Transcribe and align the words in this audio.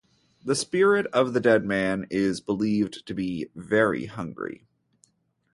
The 0.43 0.55
spirit 0.55 1.05
of 1.13 1.33
the 1.33 1.39
dead 1.39 1.63
man 1.63 2.07
is 2.09 2.41
believed 2.41 3.05
to 3.05 3.13
be 3.13 3.51
very 3.53 4.07
hungry. 4.07 4.65